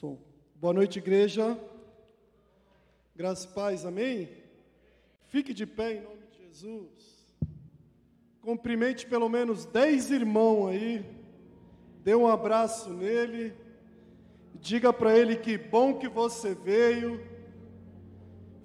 [0.00, 0.18] Som.
[0.56, 1.56] Boa noite, igreja.
[3.14, 4.28] Graça e paz, amém?
[5.28, 7.28] Fique de pé em nome de Jesus.
[8.40, 11.06] Cumprimente pelo menos dez irmãos aí.
[12.02, 13.54] Dê um abraço nele.
[14.56, 17.24] Diga para ele que bom que você veio.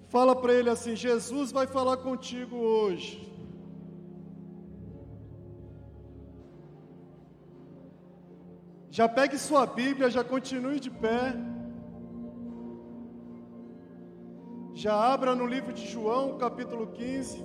[0.08, 3.29] Fala para ele assim: Jesus vai falar contigo hoje.
[8.90, 11.32] Já pegue sua Bíblia, já continue de pé.
[14.74, 17.44] Já abra no livro de João, capítulo 15.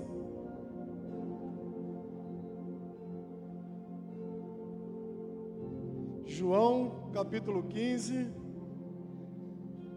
[6.26, 8.28] João, capítulo 15.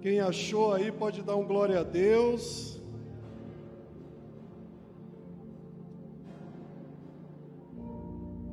[0.02, 2.78] Quem achou aí pode dar um glória a Deus.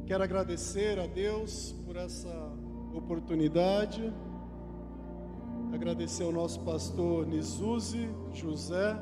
[0.07, 2.29] Quero agradecer a Deus por essa
[2.97, 4.13] oportunidade.
[5.73, 8.97] Agradecer ao nosso pastor Nizuzi José,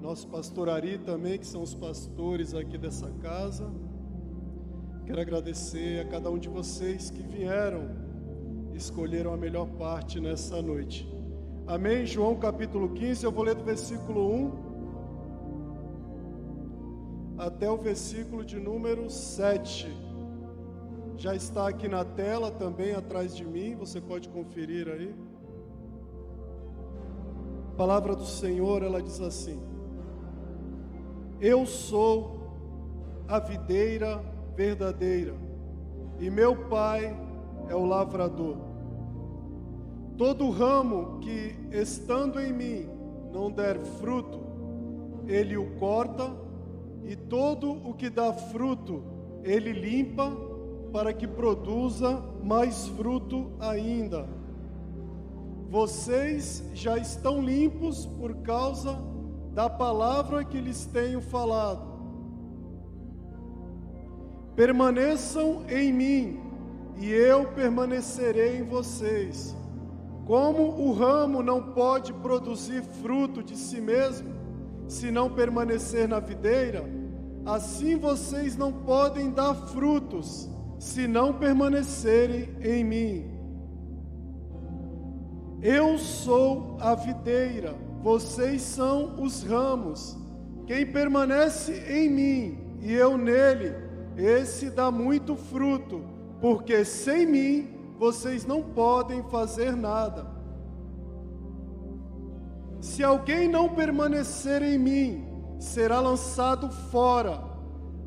[0.00, 3.70] nosso pastor Ari também, que são os pastores aqui dessa casa.
[5.06, 7.90] Quero agradecer a cada um de vocês que vieram,
[8.74, 11.08] escolheram a melhor parte nessa noite.
[11.66, 12.06] Amém?
[12.06, 14.68] João capítulo 15, eu vou ler do versículo 1
[17.38, 20.07] até o versículo de número 7
[21.18, 25.12] já está aqui na tela também atrás de mim, você pode conferir aí.
[27.72, 29.60] A palavra do Senhor, ela diz assim:
[31.40, 32.38] Eu sou
[33.26, 34.22] a videira
[34.54, 35.34] verdadeira,
[36.20, 37.18] e meu Pai
[37.68, 38.56] é o lavrador.
[40.16, 42.88] Todo ramo que estando em mim
[43.32, 44.40] não der fruto,
[45.26, 46.32] ele o corta,
[47.04, 49.02] e todo o que dá fruto,
[49.42, 50.47] ele limpa
[50.92, 54.28] para que produza mais fruto ainda.
[55.68, 58.98] Vocês já estão limpos por causa
[59.52, 61.86] da palavra que lhes tenho falado.
[64.56, 66.40] Permaneçam em mim,
[66.96, 69.54] e eu permanecerei em vocês.
[70.26, 74.34] Como o ramo não pode produzir fruto de si mesmo,
[74.88, 76.84] se não permanecer na videira,
[77.44, 83.38] assim vocês não podem dar frutos se não permanecerem em mim.
[85.60, 90.16] Eu sou a videira, vocês são os ramos.
[90.66, 93.74] Quem permanece em mim e eu nele,
[94.16, 96.04] esse dá muito fruto,
[96.40, 100.26] porque sem mim vocês não podem fazer nada.
[102.80, 105.26] Se alguém não permanecer em mim,
[105.58, 107.47] será lançado fora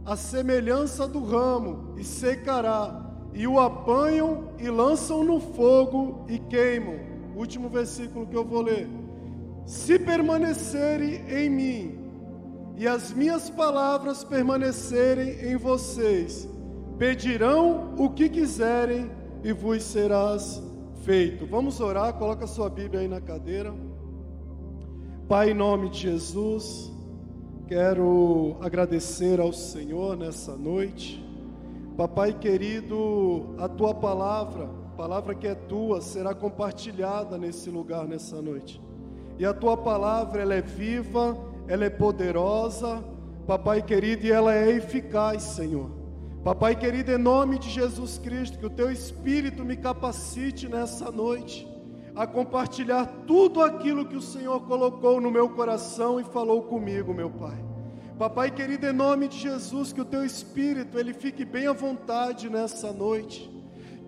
[0.05, 6.99] a semelhança do ramo, e secará, e o apanham e lançam no fogo e queimam.
[7.35, 8.89] Último versículo que eu vou ler.
[9.65, 11.99] Se permanecerem em mim,
[12.77, 16.49] e as minhas palavras permanecerem em vocês,
[16.97, 19.09] pedirão o que quiserem
[19.43, 20.61] e vos serás
[21.03, 21.45] feito.
[21.45, 23.73] Vamos orar, coloca sua Bíblia aí na cadeira.
[25.27, 26.91] Pai, em nome de Jesus,
[27.71, 31.25] Quero agradecer ao Senhor nessa noite.
[31.95, 34.67] Papai querido, a tua palavra,
[34.97, 38.81] palavra que é tua, será compartilhada nesse lugar nessa noite.
[39.39, 43.01] E a tua palavra, ela é viva, ela é poderosa,
[43.47, 45.89] papai querido, e ela é eficaz, Senhor.
[46.43, 51.70] Papai querido, em nome de Jesus Cristo, que o teu espírito me capacite nessa noite
[52.15, 57.29] a compartilhar tudo aquilo que o Senhor colocou no meu coração e falou comigo, meu
[57.29, 57.57] Pai.
[58.17, 62.49] Papai querido, em nome de Jesus, que o teu espírito ele fique bem à vontade
[62.49, 63.49] nessa noite.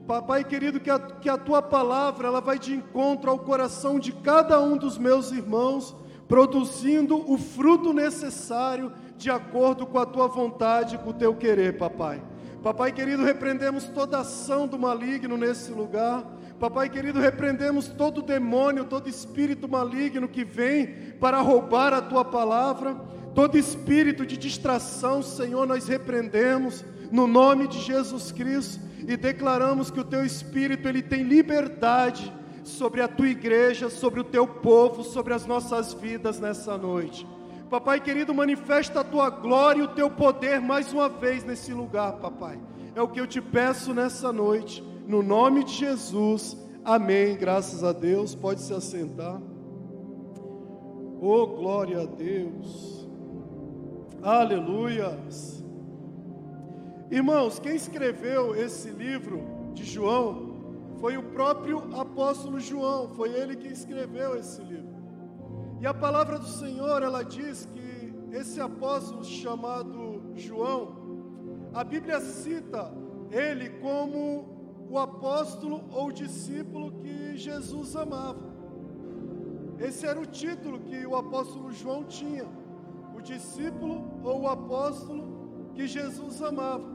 [0.06, 4.12] Papai querido, que a, que a tua palavra ela vai de encontro ao coração de
[4.12, 5.96] cada um dos meus irmãos,
[6.28, 12.22] produzindo o fruto necessário de acordo com a tua vontade, com o teu querer, papai.
[12.61, 16.23] Papai querido, repreendemos toda ação do maligno nesse lugar.
[16.64, 20.88] Papai querido, repreendemos todo demônio, todo espírito maligno que vem
[21.20, 22.96] para roubar a tua palavra,
[23.36, 30.00] todo espírito de distração, Senhor, nós repreendemos no nome de Jesus Cristo e declaramos que
[30.00, 32.32] o teu espírito ele tem liberdade
[32.64, 37.28] sobre a tua igreja, sobre o teu povo, sobre as nossas vidas nessa noite.
[37.70, 42.14] Papai querido, manifesta a tua glória e o teu poder mais uma vez nesse lugar,
[42.14, 42.58] papai.
[42.96, 46.58] É o que eu te peço nessa noite no nome de Jesus.
[46.84, 47.35] Amém.
[47.38, 48.35] Graças a Deus.
[48.35, 49.41] Pode se assentar.
[51.22, 53.08] Oh, glória a Deus.
[54.22, 55.64] Aleluias.
[57.09, 60.53] Irmãos, quem escreveu esse livro de João
[61.00, 64.94] foi o próprio apóstolo João, foi ele que escreveu esse livro.
[65.82, 70.96] E a palavra do Senhor, ela diz que esse apóstolo chamado João,
[71.73, 72.91] a Bíblia cita
[73.29, 74.53] ele como
[74.93, 78.45] o apóstolo ou discípulo que Jesus amava.
[79.79, 82.45] Esse era o título que o apóstolo João tinha,
[83.17, 85.23] o discípulo ou o apóstolo
[85.73, 86.87] que Jesus amava.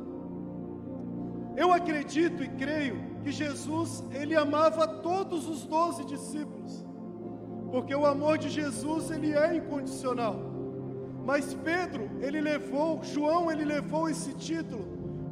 [1.57, 6.87] Eu acredito e creio que Jesus, ele amava todos os doze discípulos,
[7.73, 10.37] porque o amor de Jesus, ele é incondicional.
[11.27, 14.87] Mas Pedro, ele levou, João, ele levou esse título,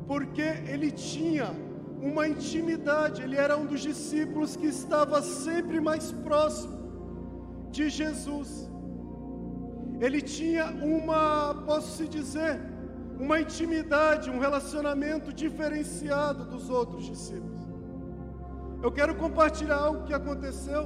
[0.08, 1.64] porque ele tinha
[2.00, 6.76] uma intimidade, ele era um dos discípulos que estava sempre mais próximo
[7.70, 8.70] de Jesus.
[10.00, 12.60] Ele tinha uma, posso se dizer,
[13.18, 17.62] uma intimidade, um relacionamento diferenciado dos outros discípulos.
[18.82, 20.84] Eu quero compartilhar algo que aconteceu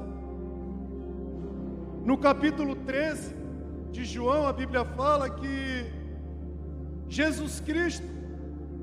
[2.04, 3.34] no capítulo 13
[3.90, 5.84] de João, a Bíblia fala que
[7.08, 8.06] Jesus Cristo,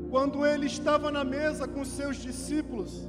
[0.10, 3.08] quando ele estava na mesa com seus discípulos,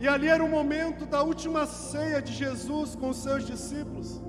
[0.00, 4.22] e ali era o momento da última ceia de Jesus com seus discípulos,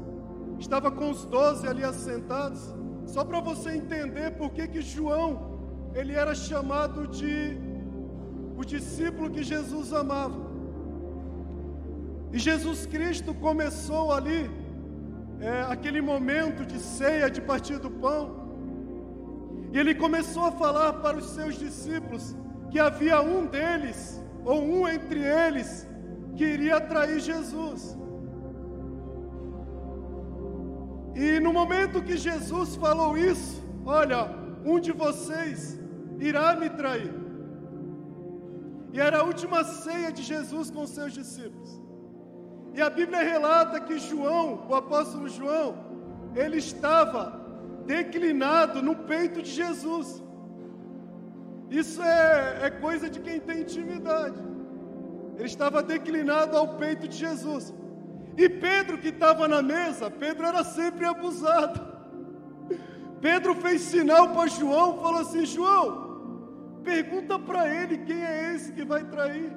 [0.60, 2.74] estava com os doze ali assentados.
[3.06, 5.56] Só para você entender por que que João
[5.94, 7.58] ele era chamado de
[8.58, 10.40] o discípulo que Jesus amava.
[12.32, 14.50] E Jesus Cristo começou ali
[15.40, 18.45] é, aquele momento de ceia, de partir do pão.
[19.76, 22.34] E ele começou a falar para os seus discípulos
[22.72, 25.86] que havia um deles, ou um entre eles,
[26.38, 27.82] que iria trair Jesus.
[31.14, 34.22] E no momento que Jesus falou isso, olha,
[34.64, 35.78] um de vocês
[36.22, 37.14] irá me trair.
[38.94, 41.82] E era a última ceia de Jesus com seus discípulos.
[42.74, 45.76] E a Bíblia relata que João, o apóstolo João,
[46.34, 47.45] ele estava
[47.86, 50.24] declinado no peito de Jesus.
[51.70, 54.40] Isso é, é coisa de quem tem intimidade.
[55.36, 57.74] Ele estava declinado ao peito de Jesus.
[58.38, 61.80] E Pedro, que estava na mesa, Pedro era sempre abusado.
[63.22, 68.84] Pedro fez sinal para João, falou assim: João, pergunta para ele quem é esse que
[68.84, 69.52] vai trair.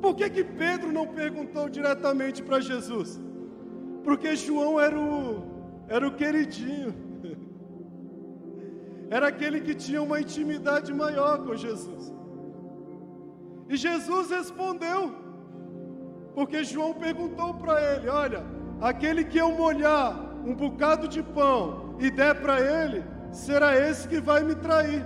[0.00, 3.20] Por que, que Pedro não perguntou diretamente para Jesus?
[4.02, 5.59] Porque João era o,
[5.94, 6.94] era o queridinho,
[9.10, 12.14] era aquele que tinha uma intimidade maior com Jesus.
[13.68, 15.00] E Jesus respondeu,
[16.36, 18.44] porque João perguntou para ele: Olha,
[18.80, 20.08] aquele que eu molhar
[20.46, 23.02] um bocado de pão e der para ele,
[23.32, 25.04] será esse que vai me trair.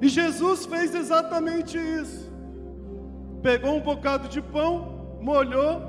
[0.00, 2.32] E Jesus fez exatamente isso.
[3.42, 5.82] Pegou um bocado de pão, molhou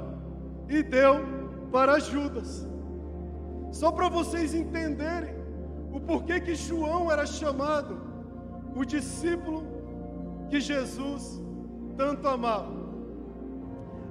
[0.68, 1.39] e deu
[1.72, 2.68] para Judas.
[3.72, 5.36] Só para vocês entenderem
[5.92, 8.02] o porquê que João era chamado
[8.76, 9.64] o discípulo
[10.50, 11.42] que Jesus
[11.96, 12.80] tanto amava.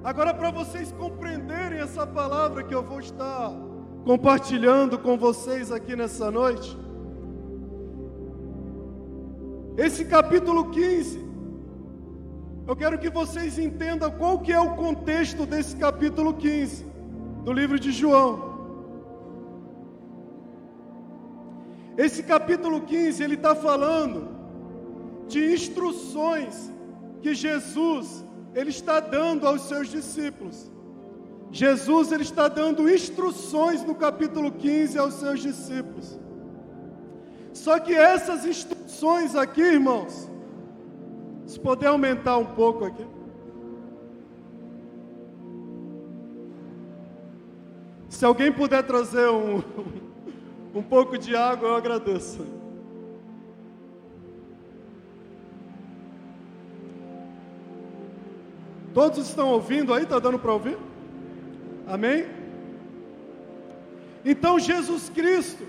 [0.03, 3.51] Agora, para vocês compreenderem essa palavra que eu vou estar
[4.05, 6.77] compartilhando com vocês aqui nessa noite,
[9.77, 11.27] esse capítulo 15,
[12.65, 16.88] eu quero que vocês entendam qual que é o contexto desse capítulo 15
[17.43, 18.49] do livro de João.
[21.97, 24.29] Esse capítulo 15, ele está falando
[25.27, 26.71] de instruções
[27.21, 28.23] que Jesus
[28.55, 30.71] ele está dando aos seus discípulos.
[31.51, 36.19] Jesus ele está dando instruções no capítulo 15 aos seus discípulos.
[37.53, 40.29] Só que essas instruções aqui, irmãos,
[41.45, 43.05] se puder aumentar um pouco aqui.
[48.19, 49.63] Se alguém puder trazer um,
[50.75, 52.45] um pouco de água, eu agradeço.
[58.93, 60.03] Todos estão ouvindo aí?
[60.03, 60.77] Está dando para ouvir?
[61.87, 62.25] Amém?
[64.25, 65.65] Então Jesus Cristo,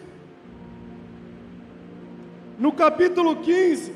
[2.58, 3.94] no capítulo 15,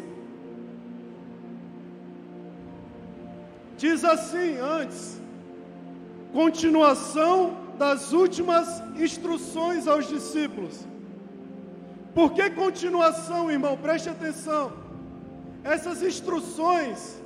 [3.77, 5.21] diz assim antes,
[6.33, 10.87] continuação das últimas instruções aos discípulos.
[12.15, 13.77] Por que continuação, irmão?
[13.77, 14.73] Preste atenção.
[15.65, 17.23] Essas instruções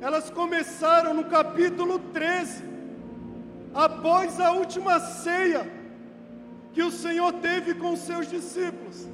[0.00, 2.62] elas começaram no capítulo 13,
[3.72, 5.66] após a última ceia
[6.72, 9.08] que o Senhor teve com seus discípulos.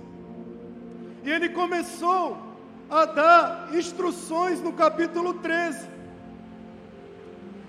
[1.22, 2.36] E ele começou
[2.88, 5.86] a dar instruções no capítulo 13.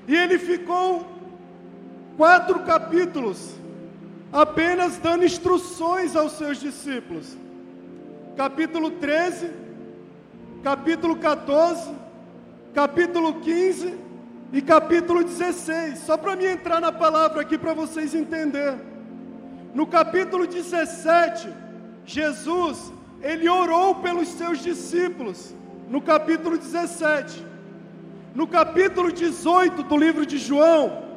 [0.08, 1.11] E ele ficou
[2.22, 3.56] quatro capítulos
[4.32, 7.36] apenas dando instruções aos seus discípulos.
[8.38, 9.50] Capítulo 13,
[10.64, 11.90] capítulo 14,
[12.76, 13.98] capítulo 15
[14.54, 15.98] e capítulo 16.
[15.98, 18.80] Só para me entrar na palavra aqui para vocês entenderem.
[19.74, 21.50] No capítulo 17,
[22.06, 25.56] Jesus, ele orou pelos seus discípulos.
[25.90, 27.44] No capítulo 17.
[28.36, 31.10] No capítulo 18 do livro de João,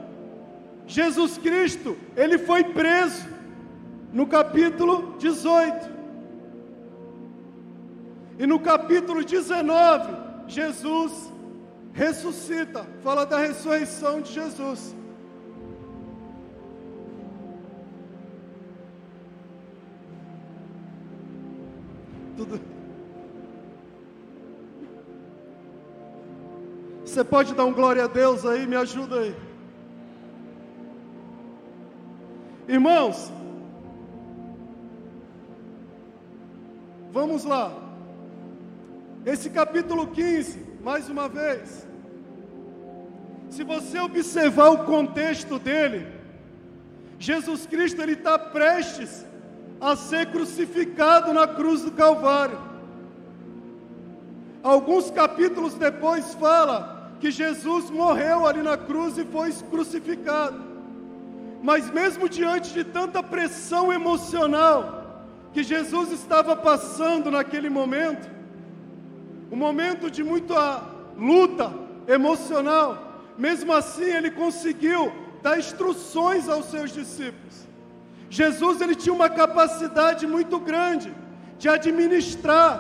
[0.87, 3.35] Jesus Cristo, ele foi preso.
[4.13, 5.91] No capítulo 18.
[8.39, 10.13] E no capítulo 19,
[10.47, 11.33] Jesus
[11.93, 14.95] ressuscita, fala da ressurreição de Jesus.
[22.37, 22.61] Tudo.
[27.05, 28.67] Você pode dar um glória a Deus aí?
[28.67, 29.54] Me ajuda aí.
[32.67, 33.31] Irmãos,
[37.13, 37.73] vamos lá.
[39.27, 41.87] Esse capítulo 15, mais uma vez.
[43.51, 46.07] Se você observar o contexto dele,
[47.19, 49.25] Jesus Cristo ele está prestes
[49.81, 52.59] a ser crucificado na cruz do Calvário.
[54.63, 60.74] Alguns capítulos depois fala que Jesus morreu ali na cruz e foi crucificado.
[61.69, 64.79] Mas mesmo diante de tanta pressão emocional
[65.51, 68.29] que Jesus estava passando naquele momento,
[69.51, 70.83] um momento de muita
[71.17, 71.73] luta
[72.07, 72.89] emocional.
[73.39, 75.11] Mesmo assim, ele conseguiu
[75.43, 77.57] dar instruções aos seus discípulos.
[78.29, 81.15] Jesus ele tinha uma capacidade muito grande
[81.59, 82.75] de administrar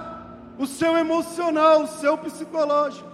[0.58, 3.08] o seu emocional, o seu psicológico.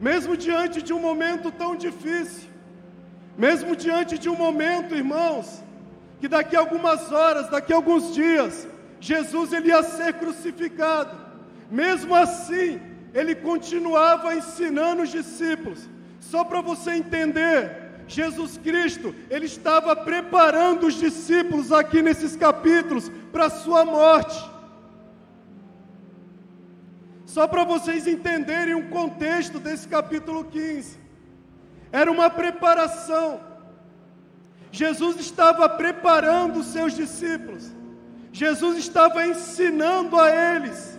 [0.00, 2.53] Mesmo diante de um momento tão difícil,
[3.36, 5.62] mesmo diante de um momento, irmãos,
[6.20, 8.66] que daqui a algumas horas, daqui a alguns dias,
[9.00, 11.14] Jesus ele ia ser crucificado.
[11.70, 12.80] Mesmo assim,
[13.12, 15.88] ele continuava ensinando os discípulos.
[16.20, 23.46] Só para você entender, Jesus Cristo, ele estava preparando os discípulos aqui nesses capítulos para
[23.46, 24.42] a sua morte.
[27.26, 31.03] Só para vocês entenderem o contexto desse capítulo 15.
[31.94, 33.38] Era uma preparação.
[34.72, 37.70] Jesus estava preparando os seus discípulos.
[38.32, 40.98] Jesus estava ensinando a eles,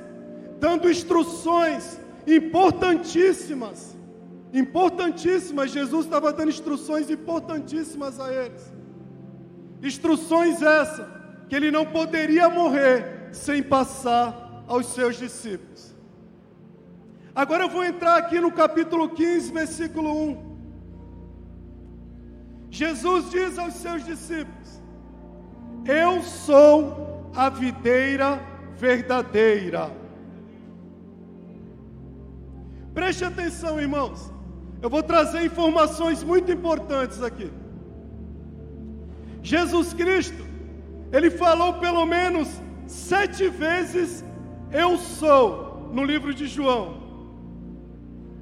[0.58, 3.94] dando instruções importantíssimas.
[4.54, 8.74] Importantíssimas, Jesus estava dando instruções importantíssimas a eles.
[9.84, 11.06] Instruções essas
[11.50, 15.94] que ele não poderia morrer sem passar aos seus discípulos.
[17.36, 20.45] Agora eu vou entrar aqui no capítulo 15, versículo 1.
[22.75, 24.82] Jesus diz aos seus discípulos:
[25.88, 28.41] Eu sou a videira
[28.77, 29.89] verdadeira.
[32.94, 34.29] Preste atenção, irmãos.
[34.82, 37.50] Eu vou trazer informações muito importantes aqui.
[39.41, 40.44] Jesus Cristo,
[41.13, 42.50] ele falou pelo menos
[42.86, 44.22] sete vezes:
[44.70, 47.01] Eu sou, no livro de João.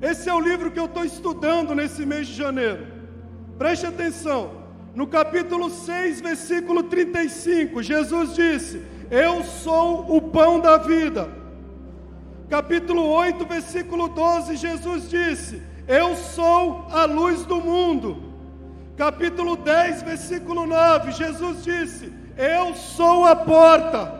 [0.02, 2.93] Esse é o livro que eu estou estudando nesse mês de janeiro.
[3.63, 4.51] Preste atenção.
[4.93, 11.29] No capítulo 6, versículo 35, Jesus disse: Eu sou o pão da vida.
[12.50, 18.34] Capítulo 8, versículo 12, Jesus disse: Eu sou a luz do mundo.
[18.98, 24.13] Capítulo 10, versículo 9, Jesus disse: Eu sou a porta.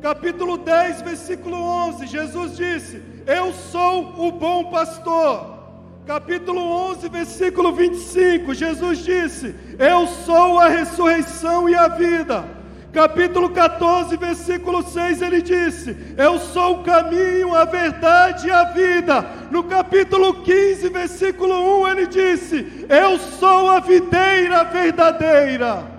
[0.00, 5.61] Capítulo 10, versículo 11, Jesus disse: Eu sou o bom pastor
[6.06, 12.62] capítulo 11, versículo 25, Jesus disse: Eu sou a ressurreição e a vida.
[12.92, 19.24] Capítulo 14, versículo 6, ele disse: Eu sou o caminho, a verdade e a vida.
[19.50, 25.90] No capítulo 15, versículo 1, ele disse: Eu sou a videira verdadeira.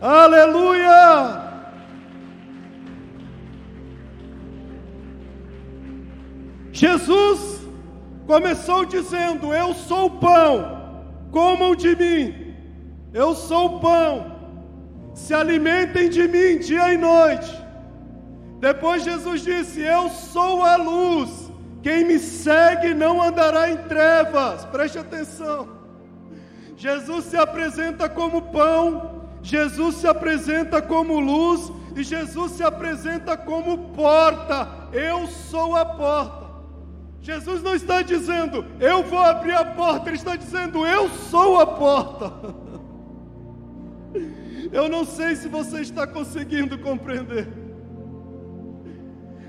[0.00, 1.48] Aleluia!
[6.72, 7.47] Jesus
[8.28, 10.56] Começou dizendo: Eu sou o pão,
[11.32, 12.54] comam de mim.
[13.12, 14.12] Eu sou o pão,
[15.14, 17.50] se alimentem de mim dia e noite.
[18.60, 21.50] Depois Jesus disse: Eu sou a luz,
[21.82, 24.64] quem me segue não andará em trevas.
[24.66, 25.78] Preste atenção.
[26.76, 33.90] Jesus se apresenta como pão, Jesus se apresenta como luz E Jesus se apresenta como
[33.94, 34.68] porta.
[34.92, 36.37] Eu sou a porta.
[37.28, 41.66] Jesus não está dizendo, eu vou abrir a porta, ele está dizendo, eu sou a
[41.66, 42.32] porta.
[44.70, 47.48] Eu não sei se você está conseguindo compreender.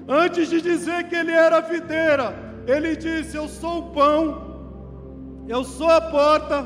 [0.07, 2.33] Antes de dizer que ele era a videira,
[2.65, 6.65] ele disse: Eu sou o pão, eu sou a porta,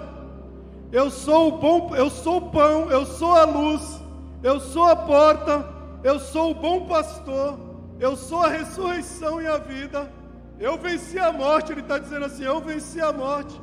[0.91, 3.99] eu sou o bom, eu sou o pão, eu sou a luz,
[4.43, 5.67] eu sou a porta,
[6.03, 7.59] eu sou o bom pastor,
[7.99, 10.22] eu sou a ressurreição e a vida.
[10.63, 13.53] Eu venci a morte, ele está dizendo assim: Eu venci a morte.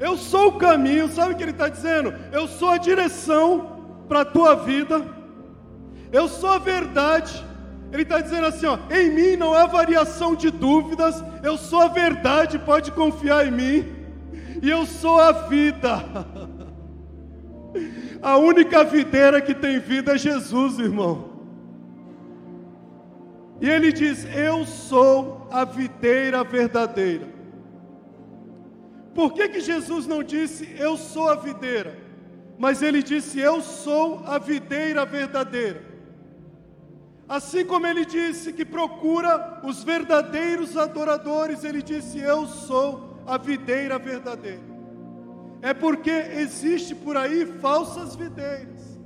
[0.00, 2.12] Eu sou o caminho, sabe o que ele está dizendo?
[2.32, 5.06] Eu sou a direção para a tua vida.
[6.10, 7.46] Eu sou a verdade.
[7.92, 11.22] Ele está dizendo assim: ó, em mim não há variação de dúvidas.
[11.44, 13.86] Eu sou a verdade, pode confiar em mim.
[14.60, 16.02] E eu sou a vida.
[18.20, 21.27] A única videira que tem vida é Jesus, irmão.
[23.60, 27.38] E ele diz: Eu sou a videira verdadeira.
[29.14, 31.98] Por que, que Jesus não disse eu sou a videira?
[32.56, 35.82] Mas ele disse eu sou a videira verdadeira.
[37.28, 43.98] Assim como ele disse que procura os verdadeiros adoradores, ele disse eu sou a videira
[43.98, 44.62] verdadeira.
[45.60, 48.98] É porque existe por aí falsas videiras.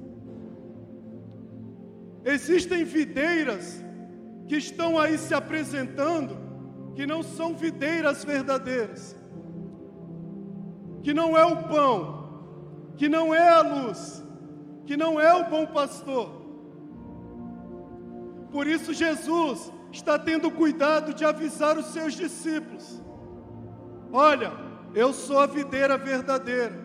[2.24, 3.82] Existem videiras
[4.48, 6.36] que estão aí se apresentando
[6.94, 9.16] que não são videiras verdadeiras,
[11.02, 14.22] que não é o pão, que não é a luz,
[14.84, 16.42] que não é o bom pastor.
[18.50, 23.02] Por isso, Jesus está tendo cuidado de avisar os seus discípulos:
[24.12, 24.52] olha,
[24.94, 26.78] eu sou a videira verdadeira,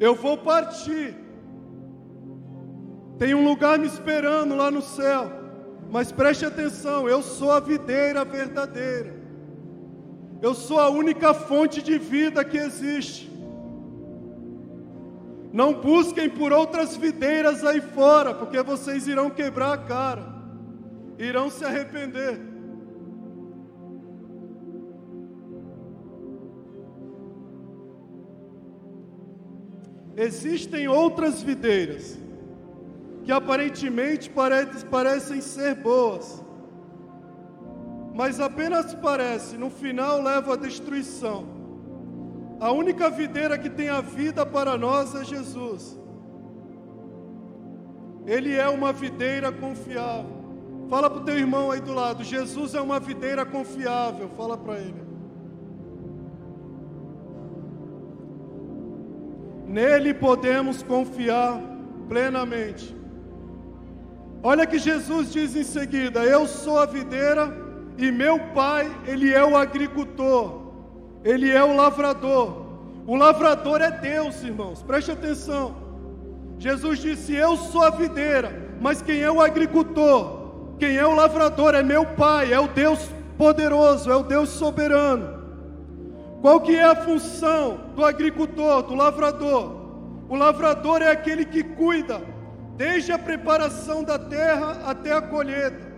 [0.00, 1.16] eu vou partir,
[3.18, 5.43] tem um lugar me esperando lá no céu.
[5.94, 9.14] Mas preste atenção, eu sou a videira verdadeira.
[10.42, 13.30] Eu sou a única fonte de vida que existe.
[15.52, 20.26] Não busquem por outras videiras aí fora, porque vocês irão quebrar a cara,
[21.16, 22.40] irão se arrepender.
[30.16, 32.23] Existem outras videiras
[33.24, 34.30] que aparentemente
[34.90, 36.44] parecem ser boas,
[38.14, 41.46] mas apenas parece, no final leva à destruição.
[42.60, 45.98] A única videira que tem a vida para nós é Jesus.
[48.26, 50.44] Ele é uma videira confiável.
[50.88, 54.30] Fala para o teu irmão aí do lado: Jesus é uma videira confiável.
[54.36, 55.02] Fala para ele.
[59.66, 61.60] Nele podemos confiar
[62.08, 63.03] plenamente.
[64.46, 67.50] Olha que Jesus diz em seguida: Eu sou a videira
[67.96, 70.60] e meu pai, ele é o agricultor,
[71.24, 72.62] ele é o lavrador.
[73.06, 75.74] O lavrador é Deus, irmãos, preste atenção.
[76.58, 78.52] Jesus disse: Eu sou a videira,
[78.82, 83.08] mas quem é o agricultor, quem é o lavrador é meu pai, é o Deus
[83.38, 85.42] poderoso, é o Deus soberano.
[86.42, 89.84] Qual que é a função do agricultor, do lavrador?
[90.28, 92.33] O lavrador é aquele que cuida
[92.76, 95.92] desde a preparação da terra até a colheita.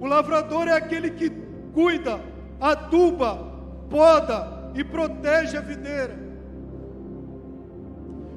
[0.00, 1.30] O lavrador é aquele que
[1.72, 2.20] cuida,
[2.60, 3.36] aduba,
[3.88, 6.16] poda e protege a videira.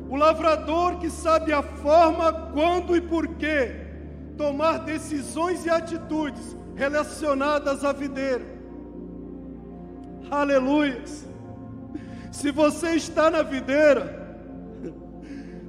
[0.09, 3.71] O lavrador que sabe a forma, quando e porquê
[4.37, 8.45] tomar decisões e atitudes relacionadas à videira.
[10.29, 11.25] Aleluias.
[12.31, 14.24] Se você está na videira,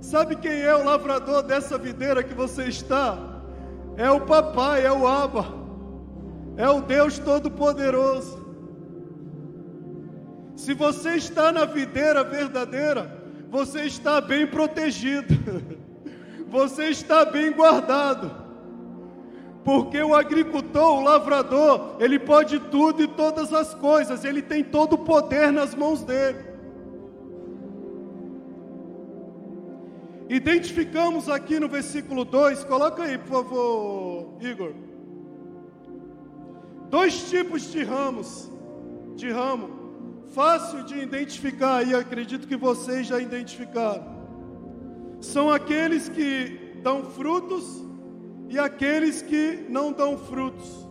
[0.00, 3.18] Sabe quem é o lavrador dessa videira que você está?
[3.96, 5.46] É o papai, é o Abba,
[6.56, 8.44] é o Deus Todo-Poderoso.
[10.54, 15.34] Se você está na videira verdadeira, você está bem protegido,
[16.48, 18.30] você está bem guardado,
[19.64, 24.94] porque o agricultor, o lavrador, ele pode tudo e todas as coisas, ele tem todo
[24.94, 26.55] o poder nas mãos dele.
[30.28, 34.74] Identificamos aqui no versículo 2, coloca aí, por favor, Igor.
[36.90, 38.50] Dois tipos de ramos,
[39.14, 44.04] de ramo, fácil de identificar e acredito que vocês já identificaram.
[45.20, 47.84] São aqueles que dão frutos
[48.48, 50.86] e aqueles que não dão frutos.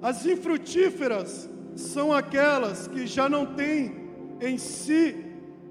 [0.00, 4.08] As infrutíferas são aquelas que já não têm
[4.40, 5.27] em si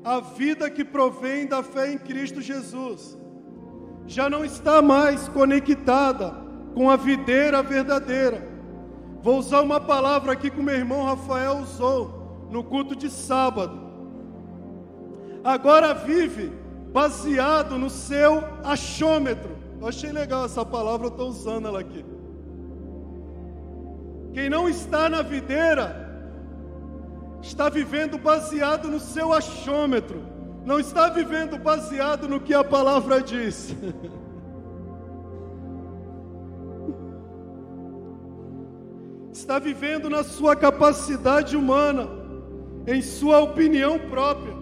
[0.08, 3.17] a vida que provém da fé em Cristo Jesus.
[4.10, 6.34] já não está mais conectada
[6.74, 8.48] com a videira verdadeira.
[9.22, 13.78] Vou usar uma palavra aqui que o meu irmão Rafael usou no culto de sábado.
[15.43, 16.54] Agora vive
[16.93, 19.58] baseado no seu achômetro.
[19.82, 22.06] Eu achei legal essa palavra, eu estou usando ela aqui.
[24.34, 26.07] Quem não está na videira
[27.48, 30.22] está vivendo baseado no seu achômetro,
[30.66, 33.74] não está vivendo baseado no que a palavra diz.
[39.32, 42.10] está vivendo na sua capacidade humana,
[42.86, 44.54] em sua opinião própria.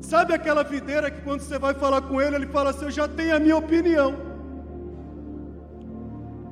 [0.00, 3.08] Sabe aquela videira que quando você vai falar com ele, ele fala assim: Eu já
[3.08, 4.14] tenho a minha opinião.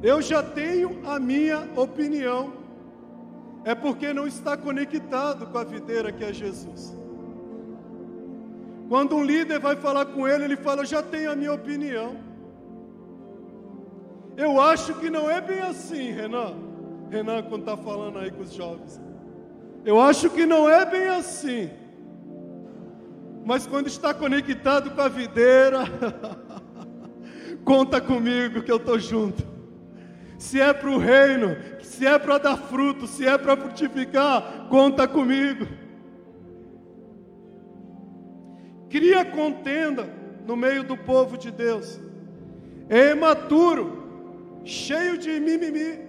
[0.03, 2.58] Eu já tenho a minha opinião.
[3.65, 6.97] É porque não está conectado com a videira que é Jesus.
[8.89, 12.17] Quando um líder vai falar com ele, ele fala: já tenho a minha opinião.
[14.37, 16.55] Eu acho que não é bem assim, Renan.
[17.11, 19.01] Renan, quando está falando aí com os jovens.
[19.85, 21.71] Eu acho que não é bem assim.
[23.45, 25.85] Mas quando está conectado com a videira,
[27.65, 29.58] conta comigo que eu estou junto.
[30.39, 35.07] Se é para o reino, se é para dar fruto, se é para frutificar, conta
[35.07, 35.67] comigo.
[38.89, 40.09] Cria contenda
[40.47, 42.01] no meio do povo de Deus.
[42.89, 46.09] É imaturo, cheio de mimimi.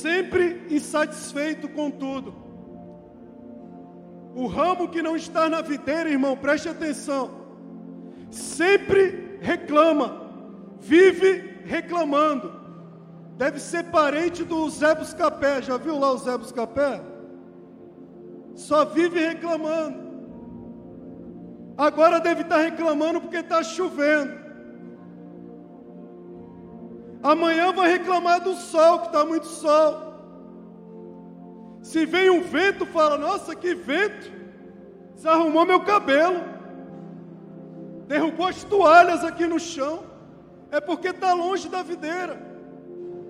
[0.00, 2.34] sempre insatisfeito com tudo.
[4.34, 7.39] O ramo que não está na videira, irmão, preste atenção,
[8.30, 10.28] sempre reclama,
[10.80, 12.60] vive reclamando.
[13.36, 17.00] Deve ser parente do Zé Buscapé, já viu lá o Zé Buscapé?
[18.54, 20.10] Só vive reclamando.
[21.76, 24.38] Agora deve estar reclamando porque está chovendo.
[27.22, 30.10] Amanhã vai reclamar do sol, que está muito sol.
[31.82, 34.30] Se vem um vento, fala: Nossa, que vento!
[35.14, 36.42] Você arrumou meu cabelo,
[38.10, 40.02] derrubou as toalhas aqui no chão.
[40.72, 42.36] É porque está longe da videira,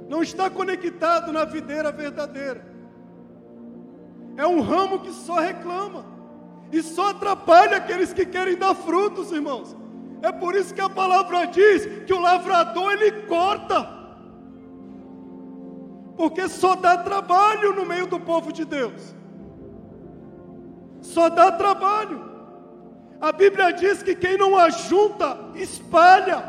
[0.09, 2.65] não está conectado na videira verdadeira.
[4.39, 6.05] É um ramo que só reclama
[6.73, 9.77] e só atrapalha aqueles que querem dar frutos, irmãos.
[10.23, 13.87] É por isso que a palavra diz que o lavrador ele corta.
[16.17, 19.15] Porque só dá trabalho no meio do povo de Deus.
[21.03, 22.30] Só dá trabalho.
[23.21, 26.43] A Bíblia diz que quem não ajunta, espalha.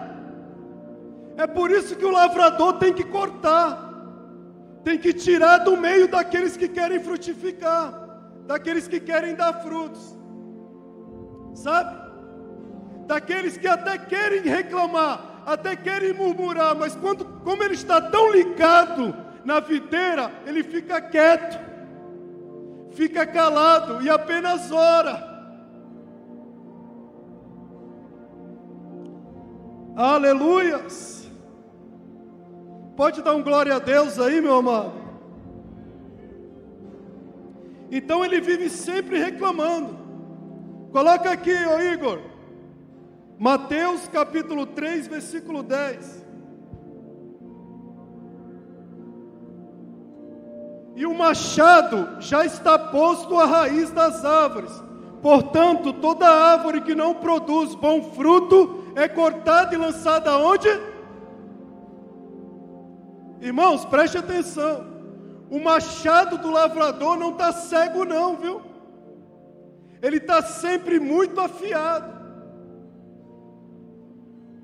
[1.38, 3.90] É por isso que o lavrador tem que cortar.
[4.84, 7.94] Tem que tirar do meio daqueles que querem frutificar,
[8.48, 10.18] daqueles que querem dar frutos.
[11.54, 12.12] Sabe?
[13.12, 19.14] daqueles que até querem reclamar, até querem murmurar, mas quando, como ele está tão ligado
[19.44, 21.60] na videira, ele fica quieto,
[22.92, 25.31] fica calado e apenas ora.
[30.02, 31.30] Aleluias!
[32.98, 34.94] Pode dar um glória a Deus aí, meu amado?
[37.92, 39.96] Então ele vive sempre reclamando.
[40.92, 42.20] Coloca aqui, ô Igor.
[43.38, 46.26] Mateus capítulo 3, versículo 10.
[50.96, 54.72] E o machado já está posto à raiz das árvores.
[55.22, 60.70] Portanto, toda árvore que não produz bom fruto é cortada e lançada aonde?
[63.40, 64.86] Irmãos, preste atenção.
[65.50, 68.62] O machado do lavrador não está cego, não, viu?
[70.02, 72.22] Ele está sempre muito afiado.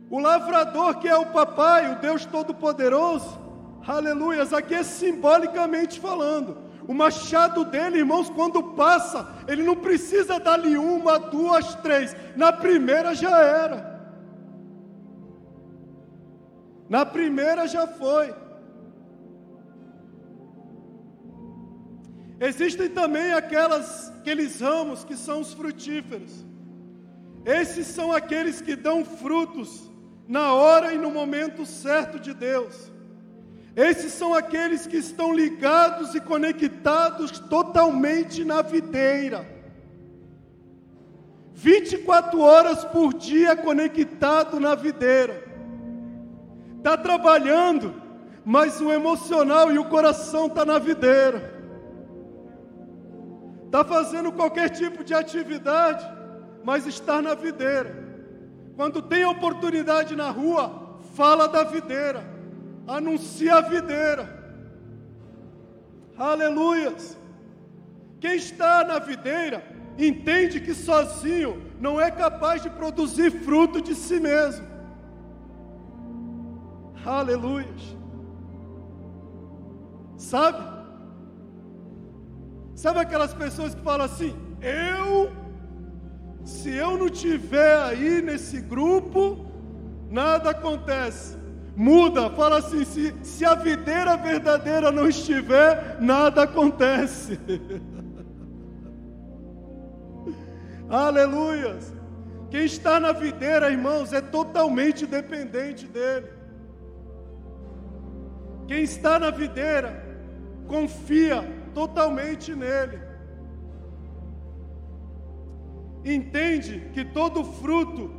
[0.10, 3.38] O lavrador que é o papai, o Deus Todo-Poderoso,
[3.86, 6.58] aleluias, aqui é simbolicamente falando.
[6.88, 12.16] O machado dele, irmãos, quando passa, ele não precisa dar-lhe uma, duas, três.
[12.38, 13.97] Na primeira já era.
[16.90, 18.34] Na primeira já foi.
[22.40, 26.46] Existem também aquelas, aqueles ramos que são os frutíferos.
[27.44, 29.90] Esses são aqueles que dão frutos
[30.28, 32.92] na hora e no momento certo de Deus.
[33.76, 39.48] Esses são aqueles que estão ligados e conectados totalmente na videira.
[41.54, 45.47] 24 horas por dia conectado na videira.
[46.78, 47.94] Está trabalhando,
[48.46, 51.56] mas o emocional e o coração está na videira.
[53.66, 56.06] está fazendo qualquer tipo de atividade,
[56.64, 58.08] mas está na videira.
[58.78, 62.24] Quando tem oportunidade na rua, fala da videira,
[62.88, 64.38] anuncia a videira.
[66.18, 67.18] Aleluias.
[68.20, 69.64] Quem está na videira
[69.98, 74.77] entende que sozinho não é capaz de produzir fruto de si mesmo.
[77.08, 77.96] Aleluias.
[80.18, 80.62] Sabe?
[82.76, 85.32] Sabe aquelas pessoas que falam assim: eu,
[86.44, 89.46] se eu não tiver aí nesse grupo,
[90.10, 91.38] nada acontece.
[91.78, 97.40] Muda, fala assim: se, se a videira verdadeira não estiver, nada acontece.
[100.90, 101.94] Aleluias.
[102.52, 106.37] Quem está na videira, irmãos, é totalmente dependente dele.
[108.68, 110.06] Quem está na videira,
[110.68, 113.00] confia totalmente nele.
[116.04, 118.12] Entende que todo fruto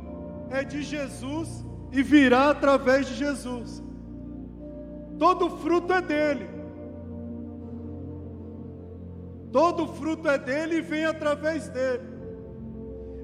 [0.49, 3.83] é de Jesus e virá através de Jesus.
[5.17, 6.49] Todo fruto é dele.
[9.51, 12.07] Todo fruto é dele e vem através dele.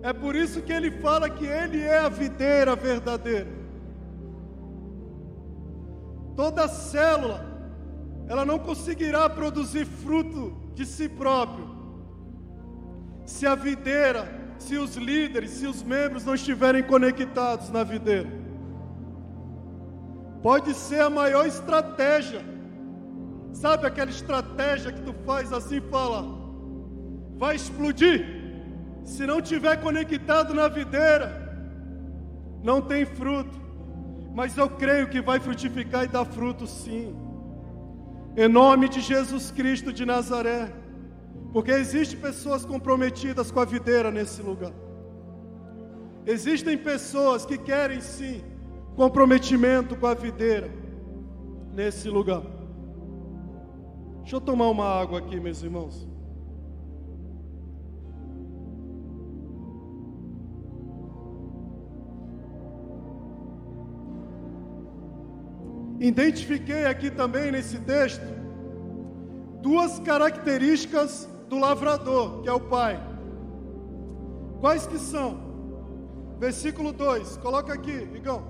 [0.01, 3.64] É por isso que ele fala que ele é a videira verdadeira.
[6.35, 7.45] Toda célula,
[8.27, 11.73] ela não conseguirá produzir fruto de si próprio.
[13.25, 14.27] Se a videira,
[14.59, 18.29] se os líderes, se os membros não estiverem conectados na videira.
[20.41, 22.41] Pode ser a maior estratégia.
[23.53, 26.23] Sabe aquela estratégia que tu faz assim, fala,
[27.37, 28.43] vai explodir?
[29.03, 31.43] Se não tiver conectado na videira,
[32.61, 33.64] não tem fruto.
[34.35, 37.15] Mas eu creio que vai frutificar e dar fruto sim.
[38.35, 40.73] Em nome de Jesus Cristo de Nazaré.
[41.53, 44.73] Porque existem pessoas comprometidas com a videira nesse lugar.
[46.25, 48.43] Existem pessoas que querem sim
[48.97, 50.69] comprometimento com a videira
[51.73, 52.43] nesse lugar.
[54.19, 56.14] Deixa eu tomar uma água aqui, meus irmãos.
[66.05, 68.21] Identifiquei aqui também nesse texto
[69.59, 73.01] duas características do lavrador, que é o pai.
[74.61, 75.39] Quais que são?
[76.37, 78.43] Versículo 2, coloca aqui, Igão.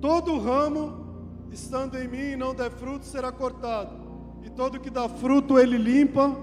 [0.00, 3.94] Todo ramo estando em mim e não der fruto será cortado,
[4.42, 6.34] e todo que dá fruto ele limpa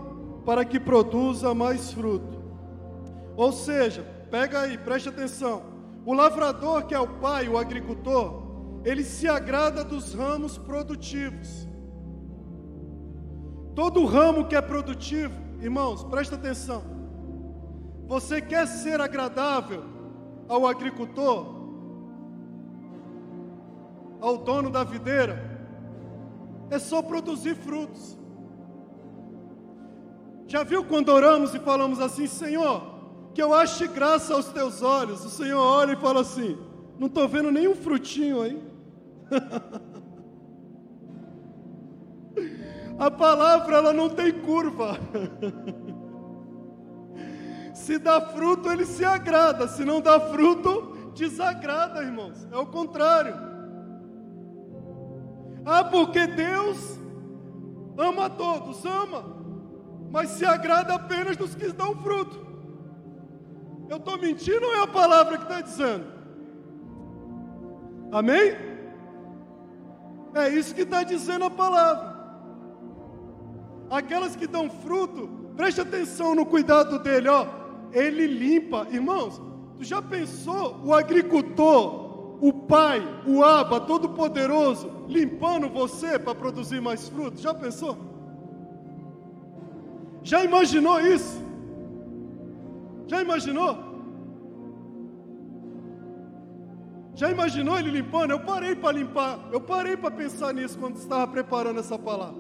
[0.46, 2.42] para que produza mais fruto.
[3.36, 5.69] Ou seja, pega aí, preste atenção.
[6.10, 8.42] O lavrador, que é o pai, o agricultor,
[8.84, 11.68] ele se agrada dos ramos produtivos.
[13.76, 16.82] Todo ramo que é produtivo, irmãos, presta atenção.
[18.08, 19.84] Você quer ser agradável
[20.48, 21.46] ao agricultor,
[24.20, 25.38] ao dono da videira?
[26.72, 28.18] É só produzir frutos.
[30.48, 32.99] Já viu quando oramos e falamos assim, Senhor,
[33.40, 35.24] que eu ache graça aos teus olhos.
[35.24, 36.58] O Senhor olha e fala assim:
[37.00, 38.62] Não estou vendo nenhum frutinho aí.
[43.00, 45.00] A palavra ela não tem curva.
[47.74, 49.70] Se dá fruto, ele se agrada.
[49.70, 52.46] Se não dá fruto, desagrada, irmãos.
[52.52, 53.36] É o contrário.
[55.66, 57.00] Ah, porque Deus
[57.98, 59.24] ama a todos, ama,
[60.12, 62.49] mas se agrada apenas dos que dão fruto.
[63.90, 66.06] Eu estou mentindo ou é a palavra que está dizendo?
[68.12, 68.56] Amém?
[70.36, 72.08] É isso que está dizendo a palavra.
[73.90, 77.48] Aquelas que dão fruto, preste atenção no cuidado dele, ó.
[77.92, 79.42] Ele limpa, irmãos.
[79.78, 86.80] Tu já pensou o agricultor, o pai, o aba, todo poderoso, limpando você para produzir
[86.80, 87.42] mais frutos?
[87.42, 87.98] Já pensou?
[90.22, 91.49] Já imaginou isso?
[93.10, 93.90] Já imaginou?
[97.16, 98.32] Já imaginou ele limpando?
[98.32, 102.40] Eu parei para limpar, eu parei para pensar nisso quando estava preparando essa palavra.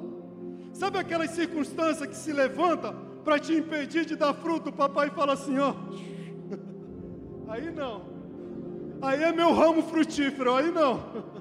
[0.71, 2.93] Sabe aquelas circunstâncias que se levanta
[3.25, 4.69] para te impedir de dar fruto?
[4.69, 5.73] O papai fala assim: ó,
[7.49, 8.03] aí não,
[9.01, 10.99] aí é meu ramo frutífero, aí não.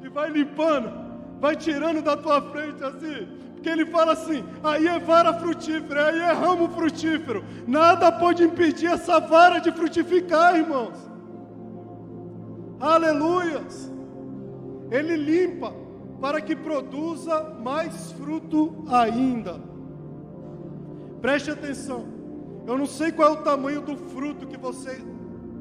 [0.00, 0.92] E vai limpando,
[1.40, 3.26] vai tirando da tua frente assim,
[3.68, 7.44] porque ele fala assim: aí é vara frutífera, aí é ramo frutífero.
[7.66, 10.96] Nada pode impedir essa vara de frutificar, irmãos.
[12.80, 13.92] Aleluias.
[14.90, 15.72] Ele limpa.
[16.20, 19.60] para que produza mais fruto ainda.
[21.20, 22.06] Preste atenção.
[22.66, 25.00] Eu não sei qual é o tamanho do fruto que você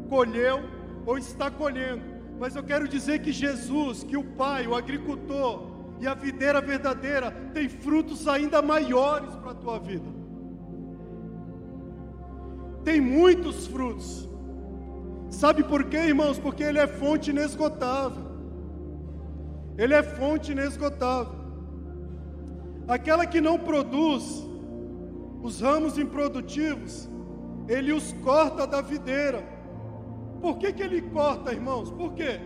[0.10, 0.64] colheu
[1.06, 2.02] ou está colhendo,
[2.40, 7.32] mas eu quero dizer que Jesus, que o Pai, o agricultor e a videira verdadeira
[7.54, 10.06] tem frutos ainda maiores para a tua vida.
[12.84, 14.30] Tem muitos frutos.
[15.30, 16.40] Sabe por quê, irmãos?
[16.40, 18.24] Porque ele é fonte inesgotável.
[19.78, 21.36] Ele é fonte inesgotável.
[22.88, 24.48] Aquela que não produz
[25.42, 27.10] os ramos improdutivos,
[27.68, 29.44] ele os corta da videira.
[30.42, 31.92] Por que, que ele corta, irmãos?
[31.92, 32.40] Por quê?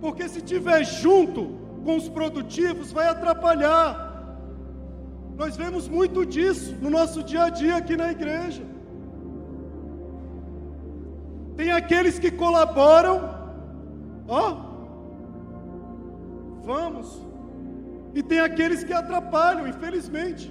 [0.00, 3.86] Porque se tiver junto com os produtivos, vai atrapalhar.
[5.40, 8.62] Nós vemos muito disso no nosso dia a dia aqui na igreja.
[11.58, 13.16] Tem aqueles que colaboram,
[14.26, 14.46] ó,
[16.70, 17.08] vamos,
[18.14, 20.46] e tem aqueles que atrapalham, infelizmente.